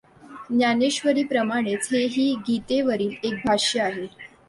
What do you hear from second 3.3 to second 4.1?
भाष्य आहे.